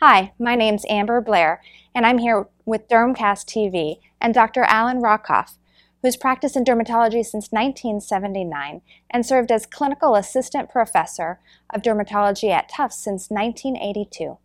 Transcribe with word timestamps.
Hi, 0.00 0.34
my 0.38 0.56
name's 0.56 0.84
Amber 0.90 1.22
Blair, 1.22 1.62
and 1.94 2.04
I'm 2.04 2.18
here 2.18 2.48
with 2.66 2.86
Dermcast 2.86 3.46
TV 3.46 4.00
and 4.20 4.34
Dr. 4.34 4.62
Alan 4.64 5.00
Rockoff, 5.00 5.56
who's 6.02 6.18
practiced 6.18 6.54
in 6.54 6.66
dermatology 6.66 7.24
since 7.24 7.48
1979 7.50 8.82
and 9.08 9.24
served 9.24 9.50
as 9.50 9.64
clinical 9.64 10.14
assistant 10.14 10.68
professor 10.68 11.40
of 11.72 11.80
dermatology 11.80 12.50
at 12.50 12.68
Tufts 12.68 12.98
since 12.98 13.30
1982. 13.30 14.36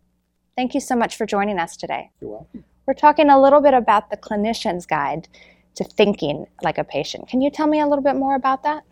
Thank 0.56 0.72
you 0.72 0.80
so 0.80 0.96
much 0.96 1.16
for 1.16 1.26
joining 1.26 1.58
us 1.58 1.76
today. 1.76 2.12
You're 2.22 2.30
welcome. 2.30 2.64
We're 2.86 2.94
talking 2.94 3.28
a 3.28 3.40
little 3.40 3.60
bit 3.60 3.74
about 3.74 4.08
the 4.08 4.16
clinician's 4.16 4.86
guide 4.86 5.28
to 5.74 5.84
thinking 5.84 6.46
like 6.62 6.78
a 6.78 6.84
patient. 6.84 7.28
Can 7.28 7.42
you 7.42 7.50
tell 7.50 7.66
me 7.66 7.78
a 7.78 7.86
little 7.86 8.02
bit 8.02 8.16
more 8.16 8.36
about 8.36 8.62
that? 8.62 8.84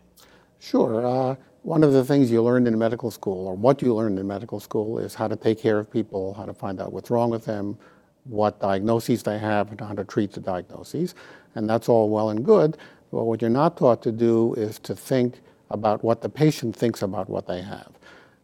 Sure. 0.59 1.03
Uh, 1.03 1.35
one 1.63 1.83
of 1.83 1.93
the 1.93 2.03
things 2.03 2.31
you 2.31 2.41
learned 2.41 2.67
in 2.67 2.77
medical 2.77 3.11
school, 3.11 3.47
or 3.47 3.55
what 3.55 3.81
you 3.81 3.93
learned 3.93 4.17
in 4.17 4.27
medical 4.27 4.59
school, 4.59 4.97
is 4.97 5.13
how 5.13 5.27
to 5.27 5.35
take 5.35 5.59
care 5.59 5.77
of 5.77 5.91
people, 5.91 6.33
how 6.33 6.45
to 6.45 6.53
find 6.53 6.81
out 6.81 6.91
what's 6.91 7.11
wrong 7.11 7.29
with 7.29 7.45
them, 7.45 7.77
what 8.23 8.59
diagnoses 8.59 9.21
they 9.23 9.37
have, 9.37 9.69
and 9.69 9.79
how 9.79 9.93
to 9.93 10.03
treat 10.03 10.31
the 10.31 10.39
diagnoses. 10.39 11.13
And 11.53 11.69
that's 11.69 11.87
all 11.87 12.09
well 12.09 12.29
and 12.29 12.43
good. 12.43 12.77
But 13.11 13.25
what 13.25 13.41
you're 13.41 13.51
not 13.51 13.77
taught 13.77 14.01
to 14.03 14.11
do 14.11 14.55
is 14.55 14.79
to 14.79 14.95
think 14.95 15.41
about 15.69 16.03
what 16.03 16.21
the 16.21 16.29
patient 16.29 16.75
thinks 16.75 17.03
about 17.03 17.29
what 17.29 17.45
they 17.45 17.61
have. 17.61 17.91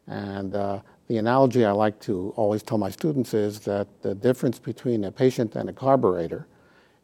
And 0.06 0.54
uh, 0.56 0.82
the 1.08 1.18
analogy 1.18 1.66
I 1.66 1.72
like 1.72 2.00
to 2.02 2.34
always 2.36 2.62
tell 2.62 2.78
my 2.78 2.92
students 2.92 3.34
is 3.34 3.62
that 3.62 3.88
the 4.04 4.14
difference 4.14 4.60
between 4.60 5.04
a 5.06 5.12
patient 5.12 5.56
and 5.56 5.70
a 5.70 5.74
carburetor 5.74 6.48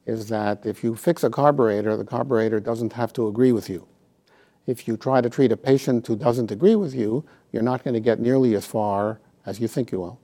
is 0.06 0.28
that 0.28 0.66
if 0.66 0.84
you 0.84 0.96
fix 0.96 1.24
a 1.24 1.30
carburetor, 1.30 1.98
the 1.98 2.06
carburetor 2.06 2.60
doesn't 2.60 2.94
have 2.94 3.14
to 3.14 3.28
agree 3.28 3.52
with 3.52 3.70
you 3.70 3.88
if 4.66 4.88
you 4.88 4.98
try 4.98 5.22
to 5.22 5.30
treat 5.30 5.52
a 5.52 5.58
patient 5.58 6.08
who 6.08 6.16
doesn't 6.16 6.52
agree 6.52 6.76
with 6.76 6.94
you, 6.94 7.26
you're 7.52 7.64
not 7.64 7.84
going 7.84 7.94
to 7.94 8.00
get 8.00 8.20
nearly 8.20 8.56
as 8.56 8.66
far 8.66 9.20
as 9.46 9.60
you 9.60 9.68
think 9.68 9.92
you 9.92 10.00
will. 10.00 10.20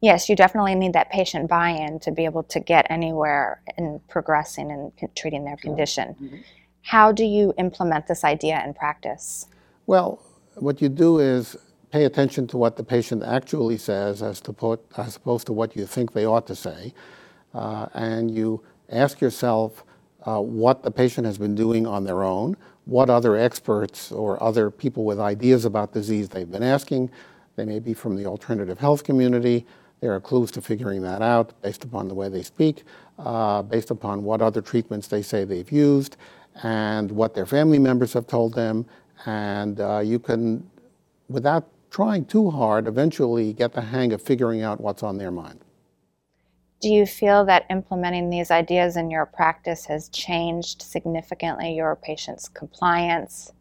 Yes, 0.00 0.30
you 0.30 0.36
definitely 0.36 0.74
need 0.74 0.94
that 0.94 1.10
patient 1.10 1.48
buy 1.48 1.70
in 1.70 2.00
to 2.00 2.10
be 2.10 2.24
able 2.24 2.42
to 2.44 2.60
get 2.60 2.86
anywhere 2.88 3.60
in 3.76 4.00
progressing 4.08 4.70
and 4.72 4.92
treating 5.14 5.44
their 5.44 5.56
condition. 5.56 6.14
Mm-hmm. 6.14 6.36
How 6.82 7.12
do 7.12 7.24
you 7.24 7.52
implement 7.58 8.06
this 8.06 8.24
idea 8.24 8.62
in 8.64 8.72
practice? 8.72 9.46
Well, 9.86 10.22
what 10.54 10.80
you 10.80 10.88
do 10.88 11.18
is 11.18 11.56
pay 11.90 12.04
attention 12.04 12.46
to 12.46 12.56
what 12.56 12.76
the 12.76 12.84
patient 12.84 13.22
actually 13.22 13.76
says 13.76 14.22
as, 14.22 14.40
to 14.42 14.52
put, 14.54 14.80
as 14.96 15.16
opposed 15.16 15.46
to 15.46 15.52
what 15.52 15.76
you 15.76 15.84
think 15.84 16.12
they 16.12 16.24
ought 16.24 16.46
to 16.46 16.56
say. 16.56 16.94
Uh, 17.52 17.86
and 17.92 18.30
you 18.30 18.62
ask 18.88 19.20
yourself 19.20 19.84
what 20.24 20.82
the 20.82 20.90
patient 20.90 21.26
has 21.26 21.38
been 21.38 21.54
doing 21.54 21.86
on 21.86 22.04
their 22.04 22.22
own, 22.22 22.56
what 22.84 23.10
other 23.10 23.36
experts 23.36 24.12
or 24.12 24.42
other 24.42 24.70
people 24.70 25.04
with 25.04 25.20
ideas 25.20 25.64
about 25.64 25.92
disease 25.92 26.28
they've 26.28 26.50
been 26.50 26.62
asking. 26.62 27.10
They 27.56 27.64
may 27.64 27.78
be 27.78 27.94
from 27.94 28.16
the 28.16 28.26
alternative 28.26 28.78
health 28.78 29.04
community. 29.04 29.66
There 30.00 30.14
are 30.14 30.20
clues 30.20 30.50
to 30.52 30.62
figuring 30.62 31.02
that 31.02 31.20
out 31.20 31.52
based 31.62 31.84
upon 31.84 32.08
the 32.08 32.14
way 32.14 32.28
they 32.28 32.42
speak, 32.42 32.84
uh, 33.18 33.62
based 33.62 33.90
upon 33.90 34.24
what 34.24 34.40
other 34.40 34.62
treatments 34.62 35.08
they 35.08 35.22
say 35.22 35.44
they've 35.44 35.70
used, 35.70 36.16
and 36.62 37.10
what 37.10 37.34
their 37.34 37.46
family 37.46 37.78
members 37.78 38.14
have 38.14 38.26
told 38.26 38.54
them. 38.54 38.86
And 39.26 39.80
uh, 39.80 39.98
you 39.98 40.18
can, 40.18 40.68
without 41.28 41.68
trying 41.90 42.24
too 42.24 42.50
hard, 42.50 42.86
eventually 42.86 43.52
get 43.52 43.72
the 43.74 43.82
hang 43.82 44.12
of 44.12 44.22
figuring 44.22 44.62
out 44.62 44.80
what's 44.80 45.02
on 45.02 45.18
their 45.18 45.30
mind. 45.30 45.60
Do 46.80 46.88
you 46.88 47.04
feel 47.04 47.44
that 47.44 47.66
implementing 47.68 48.30
these 48.30 48.50
ideas 48.50 48.96
in 48.96 49.10
your 49.10 49.26
practice 49.26 49.84
has 49.86 50.08
changed 50.08 50.80
significantly 50.80 51.74
your 51.74 51.94
patient's 51.96 52.48
compliance? 52.48 53.52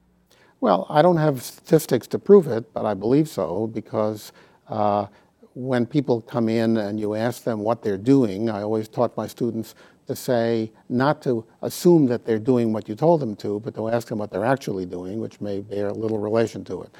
Well, 0.61 0.85
I 0.89 1.01
don't 1.01 1.17
have 1.17 1.43
statistics 1.43 2.07
to 2.07 2.19
prove 2.19 2.47
it, 2.47 2.73
but 2.73 2.85
I 2.85 2.93
believe 2.93 3.27
so 3.27 3.67
because 3.67 4.31
uh, 4.69 5.07
when 5.53 5.85
people 5.85 6.21
come 6.21 6.47
in 6.47 6.77
and 6.77 6.97
you 6.97 7.15
ask 7.15 7.43
them 7.43 7.59
what 7.59 7.81
they're 7.81 7.97
doing, 7.97 8.49
I 8.49 8.61
always 8.61 8.87
taught 8.87 9.15
my 9.17 9.27
students 9.27 9.75
to 10.07 10.15
say 10.15 10.71
not 10.87 11.21
to 11.23 11.45
assume 11.61 12.05
that 12.07 12.25
they're 12.25 12.39
doing 12.39 12.71
what 12.71 12.87
you 12.87 12.95
told 12.95 13.19
them 13.19 13.35
to, 13.37 13.59
but 13.59 13.75
to 13.75 13.89
ask 13.89 14.07
them 14.07 14.19
what 14.19 14.31
they're 14.31 14.45
actually 14.45 14.85
doing, 14.85 15.19
which 15.19 15.41
may 15.41 15.59
bear 15.59 15.91
little 15.91 16.19
relation 16.19 16.63
to 16.65 16.83
it. 16.83 16.91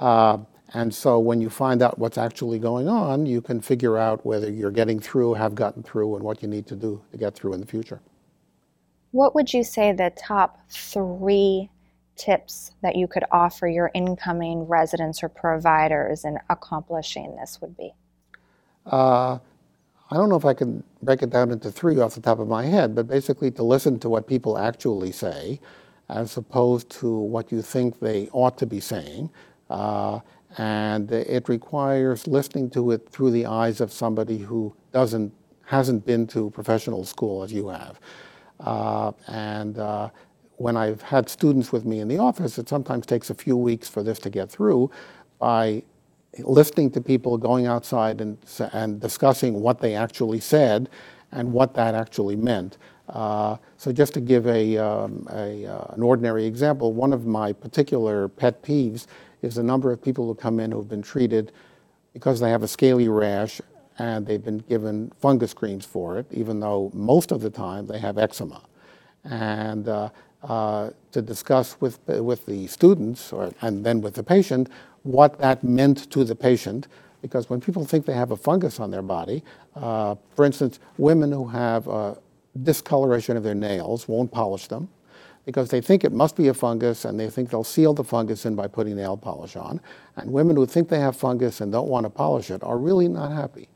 Uh, 0.00 0.38
and 0.72 0.94
so 0.94 1.18
when 1.18 1.40
you 1.40 1.50
find 1.50 1.82
out 1.82 1.98
what's 1.98 2.18
actually 2.18 2.58
going 2.58 2.88
on, 2.88 3.26
you 3.26 3.40
can 3.40 3.60
figure 3.60 3.98
out 3.98 4.24
whether 4.24 4.50
you're 4.50 4.70
getting 4.70 5.00
through, 5.00 5.34
have 5.34 5.54
gotten 5.54 5.82
through, 5.82 6.14
and 6.14 6.24
what 6.24 6.42
you 6.42 6.48
need 6.48 6.66
to 6.68 6.76
do 6.76 7.02
to 7.10 7.18
get 7.18 7.34
through 7.34 7.54
in 7.54 7.60
the 7.60 7.66
future. 7.66 8.00
What 9.10 9.34
would 9.34 9.52
you 9.52 9.64
say 9.64 9.92
the 9.92 10.12
top 10.16 10.60
three 10.68 11.70
tips 12.14 12.72
that 12.82 12.94
you 12.94 13.08
could 13.08 13.24
offer 13.32 13.66
your 13.66 13.90
incoming 13.94 14.62
residents 14.64 15.22
or 15.22 15.28
providers 15.28 16.24
in 16.24 16.38
accomplishing 16.48 17.34
this 17.36 17.60
would 17.60 17.76
be? 17.76 17.92
Uh, 18.86 19.38
I 20.12 20.16
don't 20.16 20.28
know 20.28 20.36
if 20.36 20.44
I 20.44 20.54
can 20.54 20.84
break 21.02 21.22
it 21.22 21.30
down 21.30 21.50
into 21.50 21.72
three 21.72 21.98
off 21.98 22.14
the 22.14 22.20
top 22.20 22.38
of 22.38 22.46
my 22.46 22.64
head, 22.64 22.94
but 22.94 23.08
basically 23.08 23.50
to 23.52 23.64
listen 23.64 23.98
to 24.00 24.08
what 24.08 24.28
people 24.28 24.58
actually 24.58 25.12
say 25.12 25.60
as 26.08 26.36
opposed 26.36 26.90
to 26.90 27.10
what 27.10 27.50
you 27.50 27.62
think 27.62 28.00
they 28.00 28.28
ought 28.32 28.58
to 28.58 28.66
be 28.66 28.80
saying. 28.80 29.30
Uh, 29.68 30.20
and 30.58 31.10
it 31.12 31.48
requires 31.48 32.26
listening 32.26 32.70
to 32.70 32.90
it 32.90 33.08
through 33.08 33.30
the 33.30 33.46
eyes 33.46 33.80
of 33.80 33.92
somebody 33.92 34.38
who 34.38 34.74
doesn't 34.92 35.32
hasn't 35.66 36.04
been 36.04 36.26
to 36.26 36.50
professional 36.50 37.04
school 37.04 37.44
as 37.44 37.52
you 37.52 37.68
have. 37.68 38.00
Uh, 38.58 39.12
and 39.28 39.78
uh, 39.78 40.10
when 40.56 40.76
I've 40.76 41.00
had 41.00 41.28
students 41.28 41.70
with 41.70 41.84
me 41.84 42.00
in 42.00 42.08
the 42.08 42.18
office, 42.18 42.58
it 42.58 42.68
sometimes 42.68 43.06
takes 43.06 43.30
a 43.30 43.34
few 43.34 43.56
weeks 43.56 43.88
for 43.88 44.02
this 44.02 44.18
to 44.20 44.30
get 44.30 44.50
through 44.50 44.90
by 45.38 45.84
listening 46.40 46.90
to 46.90 47.00
people 47.00 47.38
going 47.38 47.66
outside 47.66 48.20
and, 48.20 48.36
and 48.72 49.00
discussing 49.00 49.60
what 49.60 49.80
they 49.80 49.94
actually 49.94 50.40
said 50.40 50.88
and 51.32 51.52
what 51.52 51.74
that 51.74 51.94
actually 51.94 52.36
meant. 52.36 52.76
Uh, 53.08 53.56
so 53.76 53.92
just 53.92 54.14
to 54.14 54.20
give 54.20 54.46
a, 54.46 54.76
um, 54.76 55.26
uh, 55.30 55.34
an 55.34 56.02
ordinary 56.02 56.46
example, 56.46 56.92
one 56.92 57.12
of 57.12 57.26
my 57.26 57.52
particular 57.52 58.28
pet 58.28 58.62
peeves 58.62 59.06
is 59.42 59.56
the 59.56 59.62
number 59.62 59.90
of 59.90 60.02
people 60.02 60.26
who 60.26 60.34
come 60.34 60.60
in 60.60 60.70
who've 60.70 60.88
been 60.88 61.02
treated 61.02 61.52
because 62.12 62.40
they 62.40 62.50
have 62.50 62.62
a 62.62 62.68
scaly 62.68 63.08
rash 63.08 63.60
and 63.98 64.26
they've 64.26 64.44
been 64.44 64.58
given 64.58 65.12
fungus 65.20 65.52
creams 65.52 65.84
for 65.84 66.18
it, 66.18 66.26
even 66.30 66.60
though 66.60 66.90
most 66.94 67.32
of 67.32 67.40
the 67.40 67.50
time 67.50 67.86
they 67.86 67.98
have 67.98 68.16
eczema. 68.16 68.62
And 69.24 69.88
uh, 69.88 70.10
to 71.12 71.22
discuss 71.22 71.80
with, 71.80 71.98
with 72.08 72.46
the 72.46 72.66
students 72.66 73.32
or, 73.32 73.52
and 73.60 73.84
then 73.84 74.00
with 74.00 74.14
the 74.14 74.22
patient 74.22 74.70
what 75.02 75.38
that 75.38 75.64
meant 75.64 76.10
to 76.10 76.24
the 76.24 76.34
patient, 76.34 76.86
because 77.22 77.50
when 77.50 77.60
people 77.60 77.84
think 77.84 78.06
they 78.06 78.14
have 78.14 78.30
a 78.30 78.36
fungus 78.36 78.80
on 78.80 78.90
their 78.90 79.02
body, 79.02 79.42
uh, 79.76 80.14
for 80.34 80.44
instance, 80.44 80.80
women 80.98 81.32
who 81.32 81.48
have 81.48 81.86
a 81.88 82.16
discoloration 82.62 83.36
of 83.36 83.42
their 83.42 83.54
nails 83.54 84.08
won't 84.08 84.30
polish 84.30 84.66
them 84.66 84.88
because 85.44 85.70
they 85.70 85.80
think 85.80 86.04
it 86.04 86.12
must 86.12 86.36
be 86.36 86.48
a 86.48 86.54
fungus 86.54 87.04
and 87.04 87.18
they 87.18 87.28
think 87.30 87.50
they'll 87.50 87.64
seal 87.64 87.94
the 87.94 88.04
fungus 88.04 88.44
in 88.44 88.54
by 88.54 88.66
putting 88.66 88.96
nail 88.96 89.16
polish 89.16 89.56
on. 89.56 89.80
And 90.16 90.32
women 90.32 90.56
who 90.56 90.66
think 90.66 90.88
they 90.88 91.00
have 91.00 91.16
fungus 91.16 91.60
and 91.60 91.72
don't 91.72 91.88
want 91.88 92.04
to 92.04 92.10
polish 92.10 92.50
it 92.50 92.62
are 92.62 92.78
really 92.78 93.08
not 93.08 93.32
happy. 93.32 93.68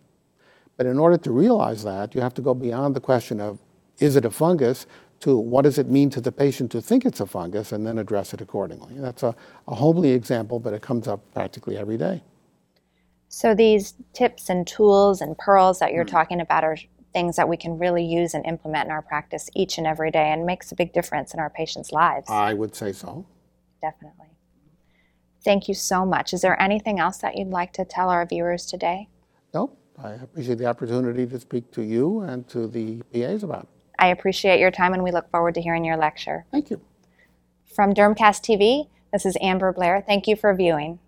But 0.76 0.86
in 0.86 0.98
order 0.98 1.16
to 1.18 1.30
realize 1.30 1.84
that, 1.84 2.14
you 2.14 2.20
have 2.20 2.34
to 2.34 2.42
go 2.42 2.54
beyond 2.54 2.96
the 2.96 3.00
question 3.00 3.40
of 3.40 3.58
is 3.98 4.16
it 4.16 4.24
a 4.24 4.30
fungus 4.30 4.86
to 5.20 5.36
what 5.36 5.62
does 5.62 5.78
it 5.78 5.88
mean 5.88 6.10
to 6.10 6.20
the 6.20 6.32
patient 6.32 6.70
to 6.72 6.82
think 6.82 7.06
it's 7.06 7.20
a 7.20 7.26
fungus 7.26 7.72
and 7.72 7.86
then 7.86 7.98
address 7.98 8.34
it 8.34 8.40
accordingly. 8.40 8.94
That's 8.96 9.22
a, 9.22 9.34
a 9.68 9.74
homely 9.74 10.10
example, 10.10 10.58
but 10.58 10.74
it 10.74 10.82
comes 10.82 11.08
up 11.08 11.20
practically 11.32 11.78
every 11.78 11.96
day. 11.96 12.22
So 13.34 13.52
these 13.52 13.94
tips 14.12 14.48
and 14.48 14.64
tools 14.64 15.20
and 15.20 15.36
pearls 15.36 15.80
that 15.80 15.92
you're 15.92 16.04
mm. 16.04 16.10
talking 16.10 16.40
about 16.40 16.62
are 16.62 16.76
things 17.12 17.34
that 17.34 17.48
we 17.48 17.56
can 17.56 17.78
really 17.78 18.04
use 18.04 18.32
and 18.32 18.46
implement 18.46 18.86
in 18.86 18.92
our 18.92 19.02
practice 19.02 19.50
each 19.56 19.76
and 19.76 19.88
every 19.88 20.12
day 20.12 20.30
and 20.30 20.46
makes 20.46 20.70
a 20.70 20.76
big 20.76 20.92
difference 20.92 21.34
in 21.34 21.40
our 21.40 21.50
patients' 21.50 21.90
lives. 21.90 22.30
I 22.30 22.54
would 22.54 22.76
say 22.76 22.92
so. 22.92 23.26
Definitely. 23.82 24.28
Thank 25.44 25.66
you 25.66 25.74
so 25.74 26.06
much. 26.06 26.32
Is 26.32 26.42
there 26.42 26.60
anything 26.62 27.00
else 27.00 27.18
that 27.18 27.36
you'd 27.36 27.48
like 27.48 27.72
to 27.72 27.84
tell 27.84 28.08
our 28.08 28.24
viewers 28.24 28.66
today? 28.66 29.08
Nope. 29.52 29.76
I 30.00 30.10
appreciate 30.12 30.58
the 30.58 30.66
opportunity 30.66 31.26
to 31.26 31.40
speak 31.40 31.72
to 31.72 31.82
you 31.82 32.20
and 32.20 32.46
to 32.50 32.68
the 32.68 33.02
PAs 33.12 33.42
about 33.42 33.64
it. 33.64 33.68
I 33.98 34.06
appreciate 34.08 34.60
your 34.60 34.70
time 34.70 34.92
and 34.94 35.02
we 35.02 35.10
look 35.10 35.28
forward 35.32 35.56
to 35.56 35.60
hearing 35.60 35.84
your 35.84 35.96
lecture. 35.96 36.46
Thank 36.52 36.70
you. 36.70 36.80
From 37.74 37.94
Dermcast 37.94 38.42
TV, 38.42 38.88
this 39.12 39.26
is 39.26 39.36
Amber 39.40 39.72
Blair. 39.72 40.04
Thank 40.06 40.28
you 40.28 40.36
for 40.36 40.54
viewing. 40.54 41.00